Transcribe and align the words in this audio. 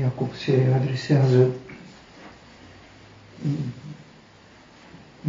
Iacob 0.00 0.34
se 0.34 0.72
adresează 0.74 1.48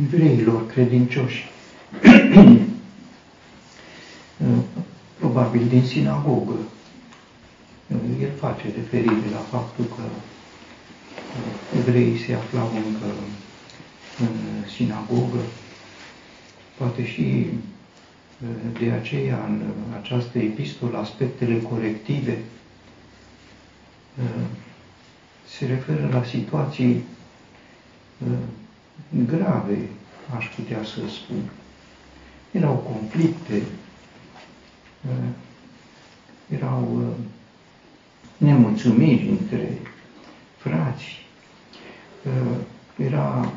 evreilor 0.04 0.68
credincioși. 0.68 1.50
Probabil 5.20 5.68
din 5.68 5.84
sinagogă. 5.86 6.56
El 8.22 8.32
face 8.40 8.64
referire 8.76 9.30
la 9.32 9.40
faptul 9.50 9.86
că 9.86 10.04
evreii 11.78 12.18
se 12.26 12.34
aflau 12.34 12.72
încă 12.86 13.06
în 14.20 14.68
sinagogă. 14.76 15.40
Poate 16.78 17.06
și 17.06 17.48
de 18.80 18.92
aceea 18.92 19.46
în 19.46 19.62
această 20.02 20.38
epistolă 20.38 20.98
aspectele 20.98 21.62
corective 21.62 22.38
se 25.48 25.66
referă 25.66 26.10
la 26.12 26.24
situații 26.24 27.04
grave, 29.26 29.78
aș 30.38 30.46
putea 30.56 30.84
să 30.84 31.00
spun. 31.10 31.42
Erau 32.52 32.76
conflicte, 32.76 33.62
erau 36.50 37.14
nemulțumiri 38.38 39.30
între 39.30 39.78
frați, 40.58 41.26
era 42.98 43.52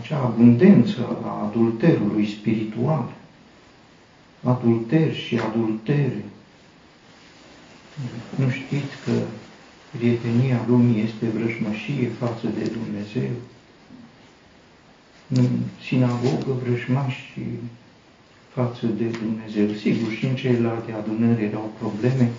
acea 0.00 0.18
abundență 0.18 1.18
a 1.24 1.44
adulterului 1.44 2.26
spiritual, 2.26 3.12
adulter 4.44 5.14
și 5.14 5.38
adultere. 5.38 6.24
Nu 8.34 8.48
știți 8.50 8.94
că 9.04 9.12
prietenia 9.96 10.64
lumii 10.68 11.02
este 11.02 11.26
vrăjmășie 11.34 12.08
față 12.18 12.46
de 12.58 12.72
Dumnezeu? 12.76 13.30
În 15.28 15.48
sinagogă 15.86 16.52
vrăjmași 16.62 17.32
față 18.48 18.86
de 18.86 19.04
Dumnezeu. 19.04 19.76
Sigur, 19.76 20.12
și 20.12 20.24
în 20.26 20.34
celelalte 20.34 20.92
adunări 20.92 21.44
erau 21.44 21.72
probleme, 21.78 22.30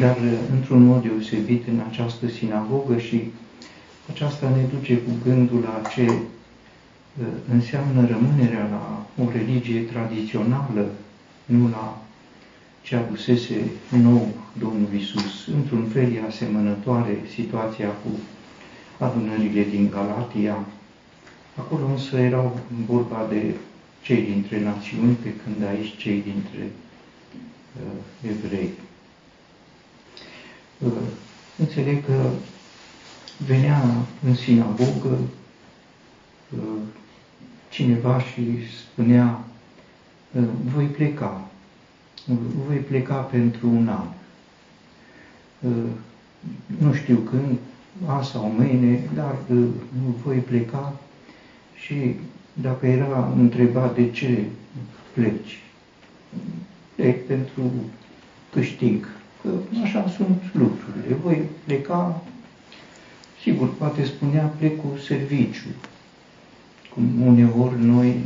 dar 0.00 0.16
într-un 0.52 0.82
mod 0.82 1.02
deosebit 1.02 1.68
în 1.68 1.80
această 1.90 2.28
sinagogă 2.28 2.98
și 2.98 3.22
aceasta 4.10 4.48
ne 4.48 4.62
duce 4.78 4.96
cu 4.96 5.10
gândul 5.24 5.60
la 5.60 5.88
ce 5.88 6.12
înseamnă 7.52 8.06
rămânerea 8.06 8.68
la 8.70 9.06
o 9.24 9.30
religie 9.30 9.80
tradițională, 9.80 10.90
nu 11.44 11.68
la 11.68 12.02
ce 12.82 12.96
adusese 12.96 13.70
nou 13.88 14.34
Domnul 14.58 14.88
Isus. 14.96 15.46
Într-un 15.46 15.84
fel 15.84 16.12
e 16.12 16.22
asemănătoare 16.28 17.18
situația 17.34 17.88
cu 17.88 18.08
adunările 19.04 19.62
din 19.70 19.90
Galatia. 19.90 20.66
Acolo 21.56 21.86
însă 21.86 22.16
erau 22.16 22.60
vorba 22.86 23.26
de 23.28 23.54
cei 24.02 24.22
dintre 24.22 24.60
națiuni, 24.62 25.14
pe 25.14 25.34
când 25.44 25.68
aici 25.68 25.96
cei 25.96 26.22
dintre 26.22 26.70
uh, 27.76 28.30
evrei. 28.30 28.70
Uh, 30.78 30.92
înțeleg 31.58 32.04
că 32.04 32.30
venea 33.46 33.82
în 34.24 34.34
sinagogă 34.34 35.18
uh, 36.50 36.80
cineva 37.68 38.20
și 38.20 38.42
spunea, 38.90 39.44
ă, 40.38 40.40
voi 40.74 40.84
pleca, 40.84 41.48
voi 42.66 42.76
pleca 42.76 43.14
pentru 43.14 43.68
un 43.68 43.88
an. 43.88 44.06
Ă, 45.64 45.68
nu 46.78 46.92
știu 46.92 47.16
când, 47.16 47.58
azi 48.06 48.30
sau 48.30 48.54
mâine, 48.56 49.00
dar 49.14 49.36
ă, 49.52 49.64
voi 50.24 50.36
pleca 50.36 50.92
și 51.74 52.14
dacă 52.52 52.86
era 52.86 53.32
întrebat 53.36 53.94
de 53.94 54.10
ce 54.10 54.44
pleci, 55.12 55.62
plec 56.94 57.26
pentru 57.26 57.70
câștig, 58.52 59.06
că 59.42 59.48
așa 59.82 60.08
sunt 60.08 60.42
lucrurile. 60.52 61.14
Voi 61.22 61.42
pleca, 61.64 62.22
sigur, 63.42 63.74
poate 63.74 64.04
spunea, 64.04 64.52
plec 64.58 64.80
cu 64.80 64.98
serviciu, 65.06 65.66
cum 66.94 67.26
uneori 67.26 67.84
noi 67.84 68.16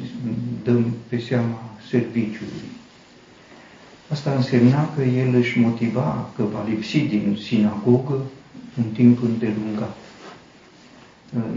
dăm 0.63 0.93
pe 1.09 1.19
seama 1.19 1.59
serviciului. 1.89 2.81
Asta 4.13 4.35
însemna 4.35 4.95
că 4.95 5.03
el 5.03 5.35
își 5.35 5.59
motiva 5.59 6.31
că 6.37 6.43
va 6.43 6.65
lipsi 6.69 6.99
din 6.99 7.39
sinagogă 7.43 8.21
un 8.79 8.85
timp 8.93 9.23
îndelungat. 9.23 9.97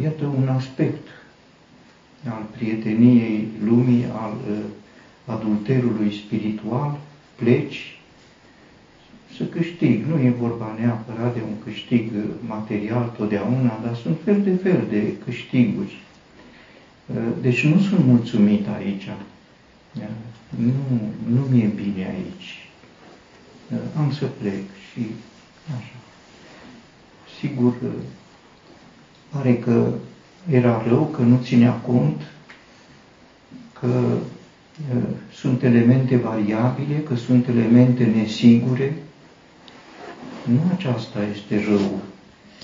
Iată 0.03 0.25
un 0.25 0.47
aspect 0.47 1.07
al 2.29 2.45
prieteniei 2.57 3.47
lumii, 3.63 4.05
al 4.21 4.33
uh, 4.49 4.57
adulterului 5.25 6.23
spiritual, 6.25 6.97
pleci 7.35 7.99
să 9.37 9.43
câștig. 9.43 10.05
Nu 10.05 10.19
e 10.19 10.29
vorba 10.29 10.77
neapărat 10.79 11.33
de 11.33 11.41
un 11.47 11.63
câștig 11.63 12.11
material 12.47 13.13
totdeauna, 13.17 13.79
dar 13.83 13.95
sunt 13.95 14.17
fel 14.23 14.41
de 14.41 14.55
fel 14.55 14.83
de 14.89 15.13
câștiguri 15.25 16.03
Uh, 17.05 17.15
deci 17.41 17.65
nu 17.65 17.79
sunt 17.79 18.05
mulțumit 18.05 18.67
aici. 18.67 19.07
Nu, 20.57 21.11
nu 21.27 21.41
mi-e 21.51 21.65
bine 21.75 22.05
aici. 22.05 22.69
Uh, 23.71 23.77
am 23.97 24.11
să 24.11 24.25
plec 24.25 24.63
și 24.91 25.05
așa. 25.67 25.95
Sigur, 27.39 27.73
uh, 27.83 27.89
pare 29.29 29.55
că 29.57 29.93
era 30.49 30.83
rău, 30.87 31.05
că 31.05 31.21
nu 31.21 31.39
ținea 31.43 31.71
cont 31.71 32.21
că 33.79 34.17
sunt 35.33 35.63
elemente 35.63 36.15
variabile, 36.17 36.97
că 36.97 37.15
sunt 37.15 37.47
elemente 37.47 38.03
nesigure. 38.03 38.97
Nu 40.43 40.61
aceasta 40.73 41.19
este 41.33 41.65
rău. 41.69 41.99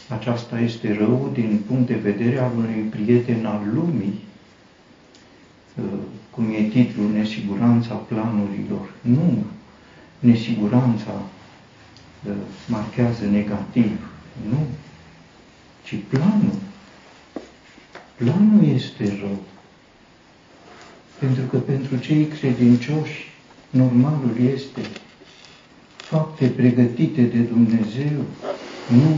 Aceasta 0.08 0.60
este 0.60 0.96
rău 1.00 1.30
din 1.34 1.62
punct 1.68 1.88
de 1.88 1.94
vedere 1.94 2.40
al 2.40 2.52
unui 2.58 2.88
prieten 2.90 3.46
al 3.46 3.62
lumii, 3.74 4.20
cum 6.32 6.50
e 6.54 6.62
titlul, 6.62 7.12
nesiguranța 7.12 7.94
planurilor. 7.94 8.92
Nu, 9.02 9.44
nesiguranța 10.20 11.22
uh, 12.28 12.34
marchează 12.68 13.26
negativ, 13.26 13.98
nu, 14.50 14.68
ci 15.84 15.96
planul. 16.10 16.60
Planul 18.16 18.64
este 18.76 19.18
rău. 19.20 19.40
Pentru 21.20 21.44
că 21.44 21.58
pentru 21.58 21.98
cei 21.98 22.26
credincioși, 22.26 23.30
normalul 23.70 24.36
este 24.54 24.82
fapte 25.96 26.48
pregătite 26.48 27.22
de 27.22 27.38
Dumnezeu, 27.40 28.26
nu 28.88 29.16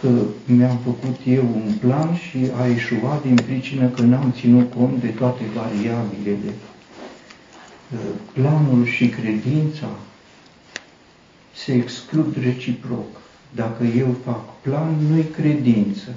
că 0.00 0.08
mi-am 0.44 0.78
făcut 0.84 1.16
eu 1.26 1.42
un 1.54 1.72
plan 1.80 2.14
și 2.14 2.38
a 2.60 2.66
ieșuat 2.66 3.22
din 3.22 3.34
pricină 3.34 3.86
că 3.86 4.02
n-am 4.02 4.34
ținut 4.36 4.72
cont 4.72 5.00
de 5.00 5.06
toate 5.06 5.42
variabilele. 5.54 6.52
Planul 8.32 8.86
și 8.86 9.08
credința 9.08 9.88
se 11.54 11.72
exclud 11.72 12.36
reciproc. 12.42 13.06
Dacă 13.54 13.84
eu 13.84 14.16
fac 14.24 14.60
plan, 14.60 14.94
nu-i 15.10 15.24
credință. 15.24 16.08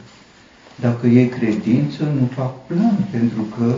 Dacă 0.79 1.07
e 1.07 1.25
credință, 1.25 2.03
nu 2.03 2.29
fac 2.35 2.65
plan, 2.67 3.07
pentru 3.11 3.41
că 3.57 3.75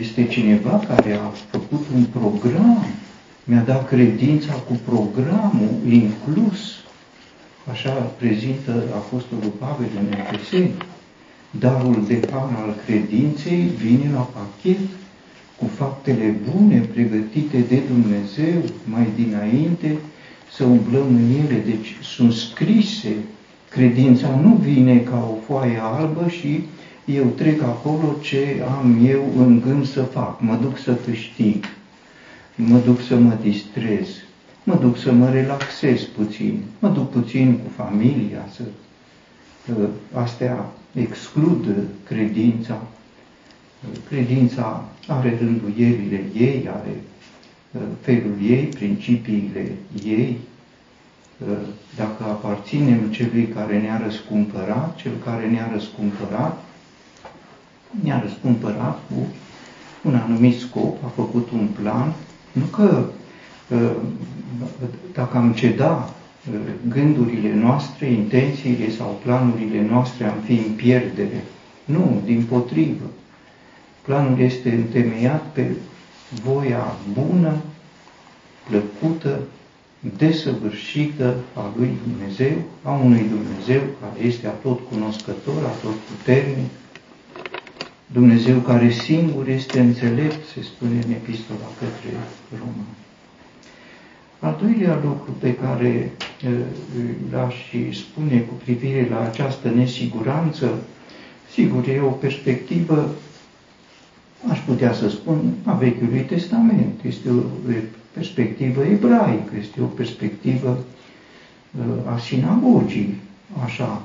este 0.00 0.26
cineva 0.26 0.82
care 0.88 1.12
a 1.12 1.32
făcut 1.50 1.86
un 1.94 2.04
program, 2.04 2.84
mi-a 3.44 3.60
dat 3.60 3.88
credința 3.88 4.52
cu 4.52 4.80
programul 4.84 5.80
inclus 5.88 6.83
Așa 7.70 7.90
prezintă 7.92 8.84
Apostolul 8.94 9.52
Pavel 9.58 9.88
în 10.00 10.18
Efeseni. 10.18 10.74
Darul 11.50 12.04
de 12.06 12.20
har 12.30 12.48
al 12.62 12.74
credinței 12.86 13.70
vine 13.76 14.10
la 14.12 14.28
pachet 14.36 14.88
cu 15.56 15.66
faptele 15.66 16.34
bune 16.50 16.78
pregătite 16.78 17.58
de 17.68 17.82
Dumnezeu 17.88 18.62
mai 18.84 19.08
dinainte 19.16 19.98
să 20.52 20.64
umblăm 20.64 21.06
în 21.06 21.30
ele. 21.44 21.62
Deci 21.66 21.96
sunt 22.02 22.32
scrise. 22.32 23.14
Credința 23.70 24.40
nu 24.42 24.54
vine 24.54 24.98
ca 24.98 25.28
o 25.30 25.40
foaie 25.46 25.78
albă 25.82 26.28
și 26.28 26.64
eu 27.04 27.24
trec 27.24 27.62
acolo 27.62 28.16
ce 28.20 28.62
am 28.78 29.06
eu 29.06 29.32
în 29.36 29.60
gând 29.60 29.86
să 29.86 30.02
fac. 30.02 30.40
Mă 30.40 30.58
duc 30.62 30.78
să 30.78 30.94
câștig, 30.94 31.64
mă 32.54 32.78
duc 32.84 33.00
să 33.00 33.16
mă 33.16 33.38
distrez, 33.42 34.08
mă 34.64 34.74
duc 34.74 34.96
să 34.96 35.12
mă 35.12 35.30
relaxez 35.30 36.02
puțin, 36.02 36.62
mă 36.78 36.88
duc 36.88 37.10
puțin 37.10 37.56
cu 37.56 37.70
familia, 37.76 38.48
să, 38.54 38.62
astea 40.12 40.66
exclud 40.92 41.74
credința. 42.04 42.82
Credința 44.08 44.84
are 45.06 45.38
rânduielile 45.40 46.22
ei, 46.36 46.68
are 46.68 47.00
felul 48.00 48.36
ei, 48.42 48.64
principiile 48.64 49.72
ei. 50.04 50.38
dacă 51.96 52.24
aparținem 52.24 52.98
celui 53.10 53.48
care 53.48 53.80
ne-a 53.80 54.00
răscumpărat, 54.04 54.96
cel 54.96 55.12
care 55.24 55.48
ne-a 55.48 55.70
răscumpărat, 55.72 56.62
ne-a 58.02 58.20
răscumpărat 58.20 58.98
cu 59.08 59.26
un 60.08 60.14
anumit 60.14 60.58
scop, 60.58 61.04
a 61.04 61.08
făcut 61.08 61.50
un 61.50 61.68
plan, 61.80 62.12
nu 62.52 62.64
că 62.64 63.06
dacă 65.12 65.36
am 65.36 65.52
ceda 65.52 66.14
gândurile 66.88 67.54
noastre, 67.54 68.06
intențiile 68.06 68.90
sau 68.90 69.20
planurile 69.22 69.86
noastre 69.90 70.24
am 70.24 70.38
fi 70.44 70.52
în 70.52 70.72
pierdere. 70.76 71.44
Nu, 71.84 72.22
din 72.24 72.44
potrivă. 72.44 73.04
Planul 74.02 74.40
este 74.40 74.70
întemeiat 74.70 75.42
pe 75.52 75.70
voia 76.42 76.96
bună, 77.12 77.56
plăcută, 78.68 79.40
desăvârșită 80.16 81.34
a 81.54 81.72
lui 81.76 81.90
Dumnezeu, 82.06 82.56
a 82.82 82.90
unui 82.90 83.26
Dumnezeu 83.28 83.80
care 84.00 84.26
este 84.26 84.46
atot 84.46 84.80
cunoscător, 84.90 85.64
atot 85.64 85.94
puternic, 85.94 86.70
Dumnezeu 88.06 88.58
care 88.58 88.90
singur 88.90 89.48
este 89.48 89.80
înțelept, 89.80 90.46
se 90.54 90.62
spune 90.62 91.02
în 91.06 91.10
epistola 91.10 91.68
către 91.78 92.10
Romani. 92.50 93.02
Al 94.44 94.58
doilea 94.62 94.98
lucru 95.04 95.32
pe 95.38 95.54
care 95.54 96.10
l-aș 97.32 97.54
spune 97.92 98.38
cu 98.38 98.54
privire 98.64 99.08
la 99.10 99.20
această 99.20 99.68
nesiguranță, 99.68 100.78
sigur, 101.52 101.88
e 101.88 102.00
o 102.00 102.08
perspectivă, 102.08 103.14
aș 104.50 104.58
putea 104.58 104.92
să 104.92 105.08
spun, 105.08 105.54
a 105.64 105.72
Vechiului 105.72 106.20
Testament. 106.20 107.00
Este 107.02 107.30
o 107.30 107.42
perspectivă 108.12 108.84
ebraică, 108.84 109.52
este 109.60 109.80
o 109.80 109.84
perspectivă 109.86 110.78
a 112.14 112.18
sinagogii, 112.18 113.20
așa, 113.64 114.02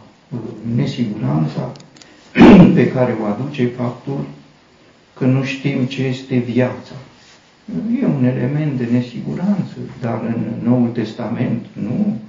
nesiguranța 0.76 1.72
pe 2.74 2.92
care 2.92 3.18
o 3.22 3.26
aduce 3.26 3.68
faptul 3.68 4.26
că 5.14 5.26
nu 5.26 5.44
știm 5.44 5.86
ce 5.86 6.04
este 6.04 6.38
viața. 6.38 6.94
E 8.02 8.06
un 8.06 8.24
element 8.24 8.78
de 8.78 8.88
nesiguranță, 8.92 9.76
dar 10.02 10.22
în 10.24 10.70
Noul 10.70 10.88
Testament 10.88 11.66
nu. 11.74 12.20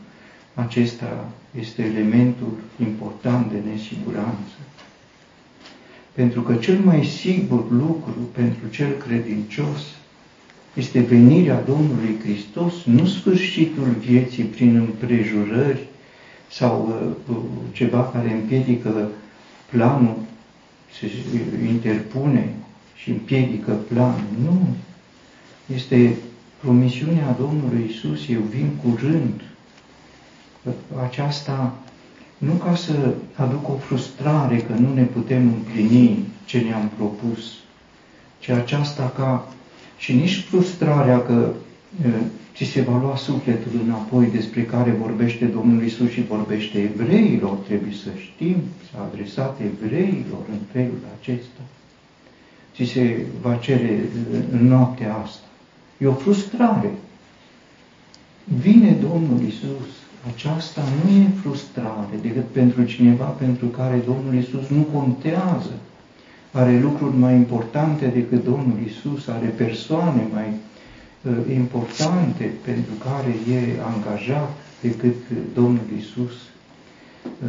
Acesta 0.55 1.29
este 1.59 1.83
elementul 1.83 2.53
important 2.81 3.51
de 3.51 3.59
nesiguranță. 3.73 4.57
Pentru 6.13 6.41
că 6.41 6.55
cel 6.55 6.79
mai 6.85 7.05
sigur 7.05 7.71
lucru 7.71 8.19
pentru 8.33 8.69
cel 8.71 8.93
credincios 9.07 9.81
este 10.75 11.01
venirea 11.01 11.63
Domnului 11.63 12.19
Hristos, 12.23 12.85
nu 12.85 13.07
sfârșitul 13.07 13.97
vieții 13.99 14.45
prin 14.45 14.77
împrejurări 14.77 15.87
sau 16.51 16.95
uh, 17.29 17.37
ceva 17.73 18.11
care 18.13 18.33
împiedică 18.33 19.09
planul, 19.71 20.17
se 20.99 21.11
interpune 21.69 22.55
și 22.95 23.11
împiedică 23.11 23.73
planul. 23.73 24.25
Nu, 24.43 24.67
este 25.75 26.17
promisiunea 26.61 27.37
Domnului 27.39 27.87
Isus, 27.89 28.29
eu 28.29 28.41
vin 28.41 28.71
curând. 28.83 29.41
Aceasta 31.03 31.75
nu 32.39 32.53
ca 32.53 32.75
să 32.75 33.15
aduc 33.35 33.69
o 33.69 33.77
frustrare 33.77 34.57
că 34.57 34.73
nu 34.73 34.95
ne 34.95 35.03
putem 35.03 35.47
împlini 35.47 36.25
ce 36.45 36.59
ne-am 36.59 36.91
propus, 36.97 37.55
ci 38.39 38.49
aceasta 38.49 39.13
ca 39.17 39.49
și 39.99 40.13
nici 40.13 40.45
frustrarea 40.49 41.23
că 41.23 41.53
ți 42.57 42.65
se 42.65 42.81
va 42.81 42.99
lua 42.99 43.17
sufletul 43.17 43.81
înapoi 43.85 44.27
despre 44.27 44.63
care 44.63 44.91
vorbește 44.91 45.45
Domnul 45.45 45.85
Isus 45.85 46.11
și 46.11 46.23
vorbește 46.23 46.81
evreilor, 46.81 47.57
trebuie 47.57 47.93
să 47.93 48.09
știm, 48.17 48.57
s-a 48.91 49.09
adresat 49.13 49.61
evreilor 49.61 50.43
în 50.51 50.59
felul 50.73 50.99
acesta. 51.21 51.61
Ți 52.75 52.85
se 52.85 53.27
va 53.41 53.55
cere 53.55 54.09
în 54.53 54.67
noaptea 54.67 55.15
asta. 55.15 55.50
E 56.03 56.07
o 56.07 56.13
frustrare. 56.13 56.91
Vine 58.45 58.91
Domnul 59.01 59.41
Isus. 59.47 59.89
Aceasta 60.35 60.83
nu 61.05 61.11
e 61.11 61.27
frustrare 61.41 62.17
decât 62.23 62.45
pentru 62.47 62.85
cineva 62.85 63.25
pentru 63.25 63.67
care 63.67 64.03
Domnul 64.07 64.35
Isus 64.35 64.69
nu 64.69 64.83
contează. 64.83 65.73
Are 66.53 66.81
lucruri 66.81 67.17
mai 67.17 67.35
importante 67.35 68.07
decât 68.07 68.45
Domnul 68.45 68.79
Isus, 68.87 69.29
are 69.29 69.47
persoane 69.47 70.27
mai 70.33 70.49
uh, 71.23 71.55
importante 71.55 72.51
pentru 72.65 72.93
care 73.05 73.55
e 73.57 73.81
angajat 73.95 74.51
decât 74.81 75.15
Domnul 75.55 75.87
Isus. 75.99 76.33
Uh, 77.43 77.49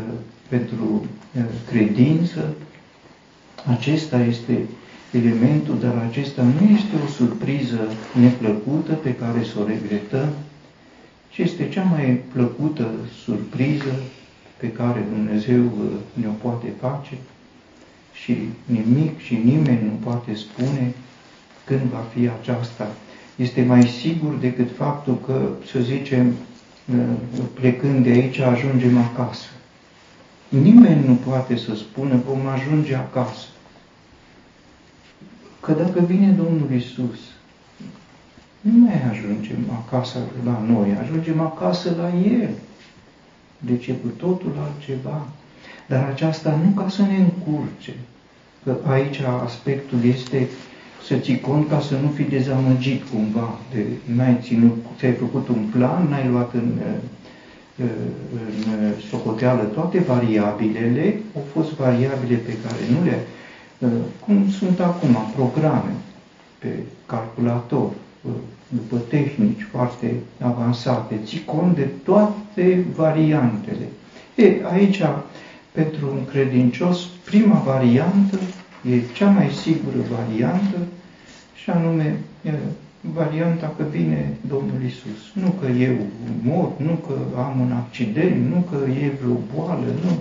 pentru 0.50 1.06
uh, 1.38 1.44
credință, 1.69 2.53
acesta 3.65 4.19
este 4.24 4.65
elementul, 5.11 5.79
dar 5.79 6.07
acesta 6.09 6.41
nu 6.41 6.69
este 6.75 6.95
o 7.05 7.07
surpriză 7.07 7.79
neplăcută 8.19 8.93
pe 8.93 9.15
care 9.15 9.43
să 9.43 9.59
o 9.59 9.65
regretăm, 9.65 10.29
ci 11.29 11.37
este 11.37 11.69
cea 11.69 11.83
mai 11.83 12.21
plăcută 12.33 12.87
surpriză 13.23 13.93
pe 14.57 14.71
care 14.71 15.05
Dumnezeu 15.13 15.63
uh, 15.63 15.91
ne-o 16.13 16.31
poate 16.31 16.67
face 16.79 17.17
și 18.13 18.37
nimic 18.65 19.19
și 19.19 19.35
nimeni 19.43 19.83
nu 19.83 19.97
poate 20.03 20.33
spune 20.33 20.93
când 21.63 21.81
va 21.81 22.05
fi 22.13 22.29
aceasta. 22.39 22.91
Este 23.35 23.63
mai 23.63 23.83
sigur 23.83 24.33
decât 24.33 24.75
faptul 24.75 25.19
că, 25.25 25.49
să 25.71 25.79
zicem, 25.79 26.27
uh, 26.27 27.43
plecând 27.53 28.03
de 28.03 28.09
aici, 28.09 28.39
ajungem 28.39 28.97
acasă. 28.97 29.47
Nimeni 30.49 31.07
nu 31.07 31.13
poate 31.13 31.57
să 31.57 31.75
spună 31.75 32.21
vom 32.27 32.47
ajunge 32.47 32.95
acasă. 32.95 33.45
Că 35.61 35.71
dacă 35.71 35.99
vine 35.99 36.27
Domnul 36.27 36.71
Isus, 36.75 37.19
nu 38.61 38.71
mai 38.79 39.01
ajungem 39.11 39.83
acasă 39.85 40.17
la 40.45 40.63
noi, 40.67 40.97
ajungem 41.01 41.39
acasă 41.39 41.95
la 41.97 42.31
El. 42.31 42.49
Deci 43.57 43.87
e 43.87 43.91
cu 43.91 44.07
totul 44.07 44.53
altceva. 44.63 45.27
Dar 45.87 46.07
aceasta 46.09 46.59
nu 46.63 46.81
ca 46.81 46.89
să 46.89 47.01
ne 47.01 47.17
încurce, 47.17 47.93
că 48.63 48.75
aici 48.87 49.19
aspectul 49.43 49.99
este 50.05 50.47
să 51.07 51.15
ții 51.15 51.39
cont 51.39 51.69
ca 51.69 51.79
să 51.79 51.95
nu 52.01 52.09
fii 52.09 52.25
dezamăgit 52.25 53.01
cumva, 53.13 53.59
de 53.74 53.86
n-ai 54.15 54.38
ținut, 54.41 54.77
ți-ai 54.97 55.13
făcut 55.13 55.47
un 55.47 55.63
plan, 55.71 56.07
n-ai 56.09 56.27
luat 56.27 56.53
în, 56.53 56.71
în 57.75 57.88
socoteală 59.09 59.63
toate 59.63 60.00
variabilele, 60.00 61.19
au 61.36 61.43
fost 61.53 61.71
variabile 61.71 62.36
pe 62.36 62.53
care 62.63 62.81
nu 62.91 63.05
le 63.05 63.17
Uh, 63.17 63.40
cum 64.25 64.50
sunt 64.50 64.79
acum 64.79 65.15
programe 65.35 65.93
pe 66.59 66.67
calculator, 67.05 67.89
uh, 68.21 68.31
după 68.67 68.97
tehnici 69.09 69.67
foarte 69.71 70.13
avansate, 70.41 71.19
ții 71.25 71.43
cont 71.45 71.75
de 71.75 71.89
toate 72.03 72.85
variantele. 72.95 73.88
E, 74.35 74.55
aici, 74.73 75.01
pentru 75.71 76.07
un 76.11 76.25
credincios, 76.25 77.05
prima 77.25 77.61
variantă 77.65 78.39
e 78.91 79.13
cea 79.13 79.29
mai 79.29 79.50
sigură 79.50 79.97
variantă 80.17 80.77
și 81.53 81.69
anume 81.69 82.19
varianta 83.01 83.73
că 83.77 83.83
vine 83.91 84.38
Domnul 84.47 84.83
Isus. 84.85 85.43
Nu 85.43 85.50
că 85.50 85.67
eu 85.67 85.95
mor, 86.43 86.71
nu 86.77 86.93
că 87.07 87.13
am 87.38 87.59
un 87.59 87.71
accident, 87.71 88.50
nu 88.53 88.65
că 88.71 88.77
e 88.89 89.11
vreo 89.21 89.38
boală, 89.55 89.85
nu 90.03 90.11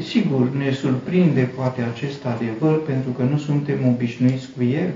Sigur, 0.00 0.50
ne 0.50 0.72
surprinde 0.72 1.42
poate 1.42 1.82
acest 1.82 2.24
adevăr 2.24 2.82
pentru 2.82 3.10
că 3.10 3.22
nu 3.22 3.38
suntem 3.38 3.86
obișnuiți 3.86 4.48
cu 4.56 4.62
el, 4.62 4.92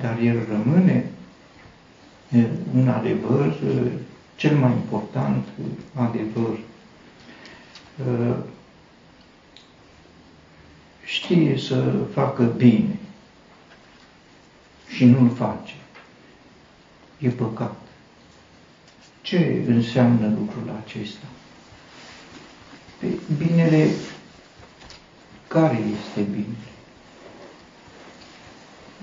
dar 0.00 0.18
el 0.18 0.46
rămâne 0.48 1.04
un 2.74 2.88
adevăr, 2.88 3.56
cel 4.36 4.56
mai 4.56 4.70
important 4.70 5.46
adevăr. 5.94 6.58
Știe 11.04 11.58
să 11.58 11.92
facă 12.12 12.42
bine 12.42 12.98
și 14.88 15.04
nu-l 15.04 15.30
face. 15.34 15.74
E 17.18 17.28
păcat. 17.28 17.76
Ce 19.22 19.64
înseamnă 19.66 20.26
lucrul 20.38 20.82
acesta? 20.84 21.26
Binele, 23.36 23.90
care 25.48 25.78
este 25.98 26.20
binele? 26.20 26.68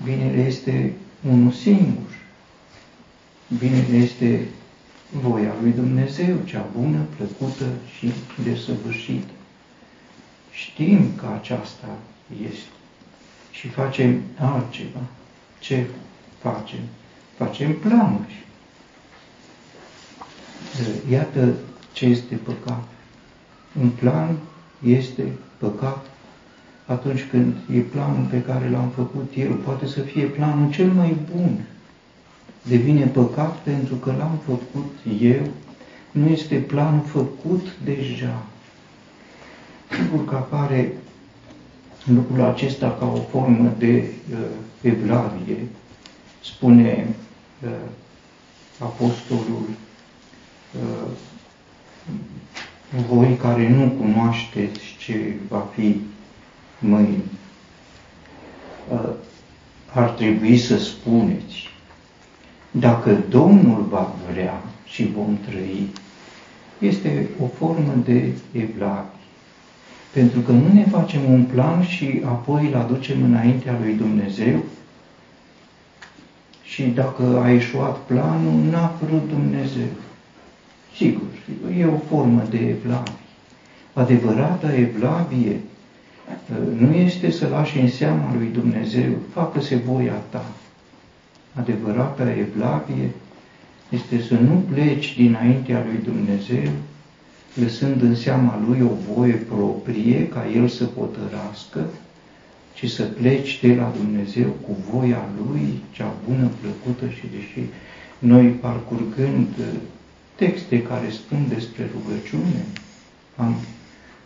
Binele 0.04 0.46
este 0.46 0.92
unul 1.30 1.52
singur. 1.52 2.16
Binele 3.58 3.96
este 3.96 4.48
voia 5.10 5.54
lui 5.62 5.72
Dumnezeu, 5.72 6.36
cea 6.44 6.66
bună, 6.78 6.98
plăcută 7.16 7.64
și 7.96 8.12
desăvârșită. 8.42 9.32
Știm 10.50 11.14
că 11.16 11.26
aceasta 11.40 11.98
este 12.48 12.68
și 13.58 13.68
facem 13.68 14.22
altceva. 14.36 15.00
Ce 15.58 15.86
facem? 16.42 16.80
Facem 17.36 17.78
planuri. 17.78 18.44
Iată 21.10 21.54
ce 21.92 22.04
este 22.04 22.34
păcat. 22.34 22.88
Un 23.80 23.88
plan 23.88 24.36
este 24.84 25.32
păcat 25.58 26.06
atunci 26.86 27.24
când 27.30 27.54
e 27.74 27.78
planul 27.78 28.26
pe 28.30 28.42
care 28.42 28.70
l-am 28.70 28.88
făcut 28.88 29.32
eu. 29.36 29.52
Poate 29.52 29.86
să 29.86 30.00
fie 30.00 30.24
planul 30.24 30.70
cel 30.70 30.90
mai 30.90 31.16
bun. 31.34 31.64
Devine 32.62 33.06
păcat 33.06 33.56
pentru 33.56 33.94
că 33.94 34.14
l-am 34.18 34.40
făcut 34.44 34.94
eu. 35.20 35.46
Nu 36.10 36.26
este 36.28 36.54
planul 36.54 37.04
făcut 37.04 37.66
deja. 37.84 38.42
Sigur 39.90 40.24
că 40.24 40.34
apare 40.34 40.92
lucrul 42.04 42.44
acesta 42.44 42.96
ca 42.98 43.06
o 43.06 43.20
formă 43.30 43.74
de 43.78 44.10
uh, 44.30 44.38
evlavie, 44.80 45.68
spune 46.44 47.08
uh, 47.64 47.70
apostolul, 48.78 49.68
uh, 50.74 51.08
voi 53.08 53.36
care 53.40 53.68
nu 53.68 53.88
cunoașteți 53.88 54.80
ce 54.98 55.34
va 55.48 55.68
fi 55.74 56.00
mâine, 56.78 57.22
uh, 58.92 59.10
ar 59.94 60.08
trebui 60.08 60.58
să 60.58 60.78
spuneți, 60.78 61.68
dacă 62.70 63.24
Domnul 63.28 63.86
va 63.90 64.14
vrea 64.30 64.62
și 64.84 65.06
vom 65.06 65.38
trăi, 65.48 65.88
este 66.78 67.28
o 67.42 67.46
formă 67.46 67.92
de 68.04 68.32
evlavie. 68.52 69.10
Pentru 70.12 70.40
că 70.40 70.52
nu 70.52 70.72
ne 70.72 70.84
facem 70.84 71.32
un 71.32 71.44
plan 71.44 71.82
și 71.82 72.22
apoi 72.24 72.66
îl 72.66 72.80
aducem 72.80 73.22
înaintea 73.22 73.78
lui 73.80 73.94
Dumnezeu 73.94 74.62
și 76.62 76.82
dacă 76.82 77.40
a 77.42 77.50
ieșuat 77.50 77.96
planul, 77.96 78.60
n-a 78.70 78.94
vrut 79.00 79.28
Dumnezeu. 79.28 79.88
Sigur, 80.98 81.28
e 81.78 81.84
o 81.84 81.98
formă 82.08 82.42
de 82.50 82.58
evlavie. 82.58 83.12
Adevărata 83.92 84.74
evlavie 84.74 85.60
uh, 86.50 86.80
nu 86.80 86.94
este 86.94 87.30
să 87.30 87.48
lași 87.48 87.78
în 87.78 87.88
seama 87.88 88.34
lui 88.34 88.48
Dumnezeu, 88.52 89.10
facă-se 89.32 89.76
voia 89.76 90.22
ta. 90.30 90.44
Adevărata 91.54 92.30
evlavie 92.30 93.10
este 93.88 94.20
să 94.28 94.34
nu 94.34 94.64
pleci 94.72 95.16
dinaintea 95.16 95.84
lui 95.86 96.00
Dumnezeu, 96.04 96.70
lăsând 97.54 98.02
în 98.02 98.14
seama 98.14 98.62
lui 98.68 98.80
o 98.80 99.12
voie 99.12 99.34
proprie 99.34 100.28
ca 100.28 100.46
el 100.54 100.68
să 100.68 100.84
potărască, 100.84 101.84
ci 102.74 102.90
să 102.90 103.02
pleci 103.02 103.60
de 103.62 103.74
la 103.74 103.92
Dumnezeu 103.96 104.48
cu 104.48 104.76
voia 104.90 105.28
lui, 105.36 105.82
cea 105.92 106.14
bună, 106.28 106.50
plăcută 106.60 107.12
și 107.12 107.24
deși 107.36 107.68
noi 108.18 108.46
parcurgând 108.46 109.48
texte 110.42 110.82
care 110.82 111.08
spun 111.10 111.40
despre 111.54 111.90
rugăciune, 111.94 112.62
am 113.36 113.54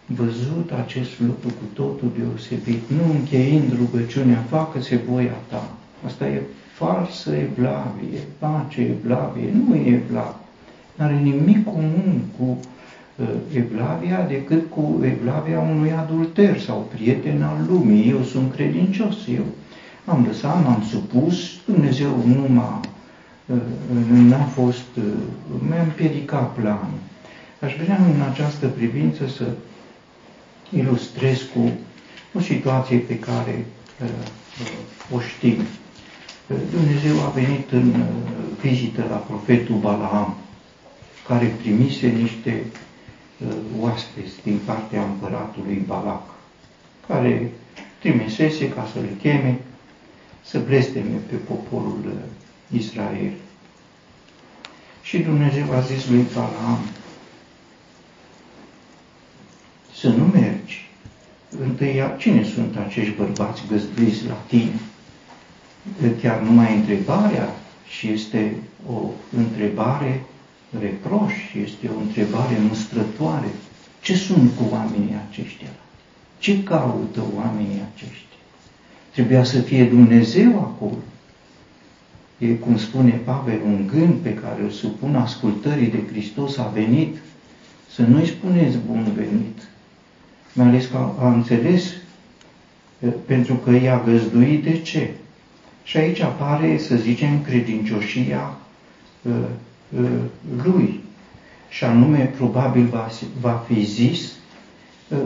văzut 0.06 0.70
acest 0.84 1.20
lucru 1.20 1.48
cu 1.48 1.66
totul 1.72 2.10
deosebit, 2.18 2.82
nu 2.96 3.12
încheind 3.12 3.76
rugăciunea, 3.78 4.44
facă-se 4.48 4.96
voia 5.08 5.38
ta. 5.50 5.68
Asta 6.06 6.26
e 6.28 6.42
falsă 6.72 7.30
evlavie, 7.30 8.20
pace 8.38 8.80
evlavie, 8.80 9.48
nu 9.52 9.74
e 9.74 9.88
evlavie. 9.88 10.46
Nu 10.94 11.04
are 11.04 11.14
nimic 11.14 11.64
comun 11.64 12.20
cu 12.38 12.58
uh, 13.16 13.28
evlavia 13.54 14.26
decât 14.28 14.70
cu 14.70 15.00
evlavia 15.04 15.60
unui 15.60 15.92
adulter 15.92 16.58
sau 16.60 16.88
prieten 16.94 17.42
al 17.42 17.66
lumii. 17.68 18.10
Eu 18.10 18.22
sunt 18.22 18.52
credincios, 18.52 19.16
eu 19.36 19.44
am 20.04 20.24
lăsat, 20.26 20.64
m-am 20.64 20.82
supus, 20.90 21.60
Dumnezeu 21.66 22.24
nu 22.26 22.46
m-a 22.54 22.80
n-a 24.12 24.44
fost, 24.44 24.86
mi-a 25.68 25.82
împiedicat 25.82 26.54
planul. 26.54 26.98
Aș 27.60 27.74
vrea 27.82 27.96
în 28.14 28.20
această 28.30 28.66
privință 28.66 29.26
să 29.26 29.44
ilustrez 30.70 31.40
cu 31.54 31.72
o 32.34 32.40
situație 32.40 32.96
pe 32.96 33.18
care 33.18 33.66
o 35.14 35.20
știm. 35.20 35.56
Dumnezeu 36.70 37.20
a 37.20 37.28
venit 37.28 37.70
în 37.70 38.04
vizită 38.60 39.06
la 39.10 39.16
profetul 39.16 39.76
Balaam, 39.76 40.36
care 41.26 41.46
primise 41.46 42.06
niște 42.06 42.64
oaspeți 43.80 44.32
din 44.42 44.58
partea 44.64 45.02
împăratului 45.02 45.82
Balac, 45.86 46.22
care 47.08 47.50
trimisese 47.98 48.68
ca 48.68 48.88
să 48.92 48.98
le 49.00 49.16
cheme 49.20 49.58
să 50.44 50.58
blesteme 50.58 51.16
pe 51.28 51.34
poporul 51.34 52.12
Israel. 52.76 53.32
Și 55.02 55.18
Dumnezeu 55.18 55.72
a 55.72 55.80
zis 55.80 56.08
lui 56.08 56.26
Balaam, 56.34 56.78
să 59.94 60.08
nu 60.08 60.24
mergi. 60.24 60.90
Întâi, 61.60 62.14
cine 62.18 62.44
sunt 62.44 62.76
acești 62.76 63.14
bărbați 63.16 63.62
găzduiți 63.68 64.26
la 64.26 64.42
tine? 64.46 64.80
Chiar 66.20 66.40
numai 66.40 66.74
întrebarea 66.76 67.48
și 67.88 68.08
este 68.08 68.52
o 68.92 69.00
întrebare 69.36 70.24
reproș, 70.80 71.32
este 71.64 71.90
o 71.96 72.00
întrebare 72.00 72.58
mustrătoare. 72.68 73.48
Ce 74.00 74.16
sunt 74.16 74.50
cu 74.56 74.68
oamenii 74.70 75.16
aceștia? 75.28 75.70
Ce 76.38 76.62
caută 76.62 77.22
oamenii 77.36 77.82
aceștia? 77.94 78.38
Trebuia 79.12 79.44
să 79.44 79.60
fie 79.60 79.84
Dumnezeu 79.84 80.58
acolo 80.58 80.98
e, 82.38 82.46
cum 82.46 82.76
spune 82.76 83.20
Pavel, 83.24 83.60
un 83.64 83.86
gând 83.86 84.14
pe 84.14 84.34
care 84.34 84.62
îl 84.62 84.70
supun 84.70 85.14
ascultării 85.14 85.90
de 85.90 86.02
Hristos 86.10 86.58
a 86.58 86.70
venit, 86.74 87.16
să 87.90 88.02
nu-i 88.02 88.26
spuneți 88.26 88.76
bun 88.86 89.12
venit. 89.16 89.58
Mai 90.52 90.66
ales 90.66 90.86
că 90.86 90.96
a, 90.96 91.24
a 91.24 91.32
înțeles 91.32 91.92
pentru 93.26 93.54
că 93.54 93.70
i-a 93.70 94.02
găzduit 94.04 94.62
de 94.62 94.78
ce. 94.78 95.10
Și 95.84 95.96
aici 95.96 96.20
apare, 96.20 96.78
să 96.78 96.96
zicem, 96.96 97.42
credincioșia 97.42 98.56
uh, 99.22 99.32
uh, 100.00 100.08
lui. 100.62 101.00
Și 101.68 101.84
anume, 101.84 102.32
probabil 102.36 102.86
va, 102.86 103.10
va 103.40 103.64
fi 103.68 103.84
zis, 103.84 104.32
uh, 105.08 105.18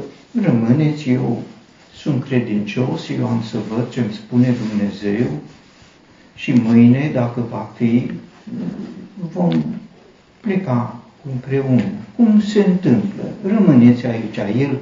rămâneți, 0.43 1.11
eu 1.11 1.43
sunt 1.95 2.25
credincios, 2.25 3.09
eu 3.09 3.27
am 3.27 3.43
să 3.43 3.59
văd 3.75 3.91
ce 3.91 4.01
îmi 4.01 4.13
spune 4.13 4.55
Dumnezeu, 4.69 5.27
și 6.37 6.52
mâine, 6.52 7.11
dacă 7.12 7.47
va 7.50 7.71
fi, 7.76 8.11
vom 9.33 9.62
pleca 10.40 10.97
împreună. 11.33 11.83
Cum 12.16 12.40
se 12.40 12.64
întâmplă? 12.66 13.25
Rămâneți 13.47 14.07
aici. 14.07 14.37
El 14.37 14.78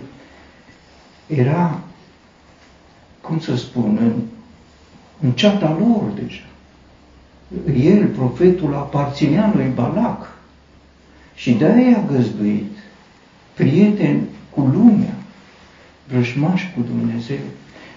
era, 1.26 1.80
cum 3.20 3.38
să 3.38 3.56
spun, 3.56 3.98
în, 4.00 4.12
în 5.20 5.30
ceata 5.30 5.76
lor 5.78 6.02
deja. 6.14 6.42
El, 7.84 8.06
profetul, 8.06 8.74
aparținea 8.74 9.52
lui 9.54 9.70
Balac 9.74 10.38
și 11.34 11.52
de-aia 11.52 11.96
a 11.98 12.12
găzduit, 12.12 12.72
prieten 13.54 14.20
cu 14.50 14.60
lumea, 14.60 15.14
vrăjmaș 16.08 16.62
cu 16.74 16.80
Dumnezeu. 16.80 17.44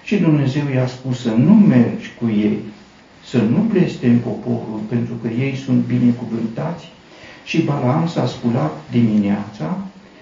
Și 0.04 0.18
Dumnezeu 0.18 0.70
i-a 0.74 0.88
spus 0.88 1.22
să 1.22 1.30
nu 1.30 1.54
mergi 1.54 2.14
cu 2.20 2.30
ei, 2.30 2.60
să 3.30 3.38
nu 3.38 3.66
blestem 3.70 4.20
poporul 4.20 4.80
pentru 4.90 5.14
că 5.22 5.28
ei 5.28 5.56
sunt 5.56 5.86
binecuvântați. 5.86 6.92
Și 7.46 7.62
Balaam 7.62 8.08
s-a 8.08 8.28
sculat 8.28 8.72
dimineața 8.92 9.78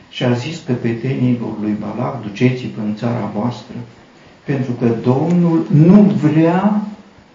și 0.10 0.24
a 0.24 0.34
zis 0.34 0.62
căpetenilor 0.66 1.60
lui 1.62 1.76
Balac, 1.80 2.22
duceți-vă 2.22 2.82
în 2.82 2.96
țara 2.96 3.32
voastră, 3.36 3.76
pentru 4.44 4.72
că 4.72 4.88
Domnul 5.04 5.66
nu 5.72 6.02
vrea 6.02 6.82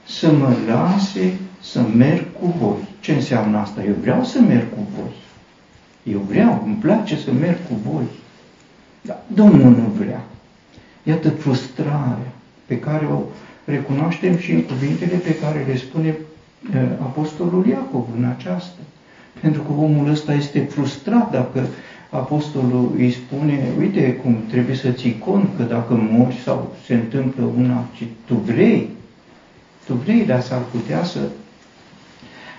să 0.07 0.33
mă 0.33 0.55
lase 0.69 1.39
să 1.61 1.81
merg 1.97 2.27
cu 2.41 2.55
voi. 2.59 2.89
Ce 3.01 3.13
înseamnă 3.13 3.59
asta? 3.59 3.83
Eu 3.85 3.95
vreau 4.01 4.25
să 4.25 4.41
merg 4.41 4.67
cu 4.75 4.87
voi. 4.97 5.13
Eu 6.15 6.19
vreau, 6.29 6.63
îmi 6.67 6.75
place 6.75 7.17
să 7.17 7.33
merg 7.33 7.59
cu 7.69 7.91
voi. 7.91 8.05
Dar 9.01 9.19
Domnul 9.27 9.71
nu 9.71 9.93
vrea. 9.99 10.25
Iată 11.03 11.31
frustrarea 11.31 12.33
pe 12.67 12.79
care 12.79 13.07
o 13.07 13.21
recunoaștem 13.71 14.39
și 14.39 14.53
în 14.53 14.63
cuvintele 14.63 15.17
pe 15.17 15.37
care 15.37 15.65
le 15.69 15.77
spune 15.77 16.17
uh, 16.19 16.81
Apostolul 17.01 17.67
Iacov 17.67 18.07
în 18.17 18.25
aceasta. 18.25 18.81
Pentru 19.41 19.63
că 19.63 19.73
omul 19.73 20.11
ăsta 20.11 20.35
este 20.35 20.59
frustrat 20.59 21.31
dacă 21.31 21.67
Apostolul 22.11 22.93
îi 22.97 23.11
spune, 23.13 23.69
uite 23.79 24.13
cum 24.13 24.37
trebuie 24.49 24.77
să 24.77 24.91
ții 24.91 25.19
cont 25.19 25.49
că 25.57 25.63
dacă 25.63 26.09
mori 26.11 26.35
sau 26.45 26.77
se 26.87 26.95
întâmplă 26.95 27.45
una, 27.57 27.85
ci 27.97 28.03
tu 28.25 28.35
vrei, 28.35 28.89
tu 29.87 29.95
vrei, 29.95 30.25
dar 30.25 30.41
s-ar 30.41 30.63
putea 30.71 31.05
să... 31.05 31.19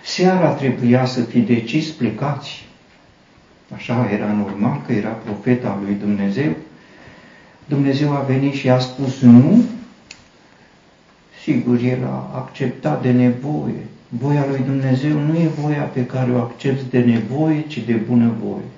Seara 0.04 0.50
trebuia 0.50 1.06
să 1.06 1.22
fi 1.22 1.40
decis 1.40 1.90
plecați. 1.90 2.66
Așa 3.74 4.10
era 4.14 4.32
normal 4.32 4.82
că 4.86 4.94
era 4.94 5.10
profeta 5.10 5.80
lui 5.86 5.98
Dumnezeu. 6.00 6.52
Dumnezeu 7.66 8.12
a 8.12 8.20
venit 8.20 8.54
și 8.54 8.70
a 8.70 8.80
spus 8.80 9.22
nu, 9.22 9.64
Sigur, 11.44 11.80
el 11.84 12.04
a 12.04 12.32
acceptat 12.36 13.02
de 13.02 13.12
nevoie. 13.12 13.84
Voia 14.10 14.46
lui 14.50 14.62
Dumnezeu 14.66 15.20
nu 15.20 15.34
e 15.34 15.48
voia 15.48 15.82
pe 15.82 16.06
care 16.06 16.32
o 16.32 16.38
accepti 16.38 16.90
de 16.90 17.00
nevoie, 17.00 17.62
ci 17.68 17.80
de 17.86 17.94
bunăvoie. 17.94 18.70